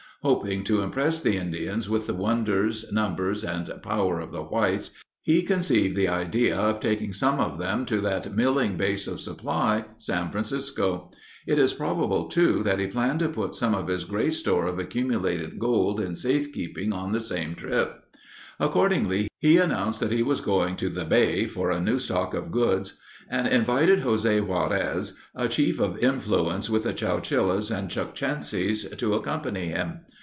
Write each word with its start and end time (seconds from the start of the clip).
Hoping 0.23 0.63
to 0.65 0.81
impress 0.81 1.19
the 1.19 1.35
Indians 1.35 1.89
with 1.89 2.05
the 2.05 2.13
wonders, 2.13 2.85
numbers, 2.91 3.43
and 3.43 3.67
power 3.81 4.19
of 4.19 4.31
the 4.31 4.43
whites, 4.43 4.91
he 5.23 5.41
conceived 5.41 5.95
the 5.97 6.09
idea 6.09 6.55
of 6.55 6.79
taking 6.79 7.11
some 7.11 7.39
of 7.39 7.57
them 7.57 7.87
to 7.87 7.99
that 8.01 8.35
milling 8.35 8.77
base 8.77 9.07
of 9.07 9.19
supply, 9.19 9.83
San 9.97 10.29
Francisco. 10.29 11.09
It 11.47 11.57
is 11.57 11.73
probable, 11.73 12.27
too, 12.27 12.61
that 12.61 12.77
he 12.77 12.85
planned 12.85 13.17
to 13.21 13.29
put 13.29 13.55
some 13.55 13.73
of 13.73 13.87
his 13.87 14.03
great 14.03 14.35
store 14.35 14.67
of 14.67 14.77
accumulated 14.77 15.57
gold 15.57 15.99
in 15.99 16.15
safekeeping 16.15 16.93
on 16.93 17.13
the 17.13 17.19
same 17.19 17.55
trip. 17.55 17.95
Accordingly, 18.59 19.27
he 19.39 19.57
announced 19.57 19.99
that 20.01 20.11
he 20.11 20.21
was 20.21 20.39
going 20.39 20.75
to 20.75 20.89
"the 20.89 21.03
Bay" 21.03 21.47
for 21.47 21.71
a 21.71 21.81
new 21.81 21.97
stock 21.97 22.35
of 22.35 22.51
goods 22.51 22.99
and 23.27 23.47
invited 23.47 24.01
José 24.03 24.41
Juarez, 24.45 25.17
a 25.33 25.47
chief 25.47 25.79
of 25.79 25.97
influence 25.99 26.69
with 26.69 26.83
the 26.83 26.93
Chowchillas 26.93 27.71
and 27.71 27.89
Chukchansies, 27.89 28.95
to 28.97 29.13
accompany 29.13 29.67
him. 29.69 30.01